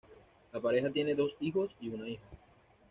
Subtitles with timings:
[0.51, 2.25] La pareja tiene dos hijos y una hija.